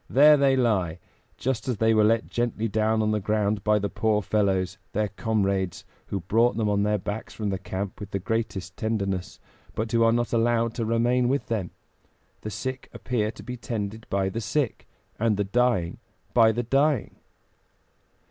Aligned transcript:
There 0.09 0.35
they 0.35 0.55
lie, 0.55 0.97
just 1.37 1.67
as 1.67 1.77
they 1.77 1.93
were 1.93 2.03
let 2.03 2.25
gently 2.25 2.67
down 2.67 3.03
on 3.03 3.11
the 3.11 3.19
ground 3.19 3.63
by 3.63 3.77
the 3.77 3.87
poor 3.87 4.23
fellows, 4.23 4.79
their 4.93 5.09
comrades, 5.09 5.85
who 6.07 6.21
brought 6.21 6.57
them 6.57 6.67
on 6.67 6.81
their 6.81 6.97
backs 6.97 7.35
from 7.35 7.51
the 7.51 7.59
camp 7.59 7.99
with 7.99 8.09
the 8.09 8.17
greatest 8.17 8.75
tenderness, 8.75 9.39
but 9.75 9.91
who 9.91 10.01
are 10.03 10.11
not 10.11 10.33
allowed 10.33 10.73
to 10.73 10.85
remain 10.85 11.29
with 11.29 11.45
them. 11.49 11.69
The 12.41 12.49
sick 12.49 12.89
appear 12.93 13.29
to 13.29 13.43
be 13.43 13.57
tended 13.57 14.07
by 14.09 14.29
the 14.29 14.41
sick, 14.41 14.87
and 15.19 15.37
the 15.37 15.43
dying 15.43 15.99
by 16.33 16.51
the 16.51 16.63
dying." 16.63 17.17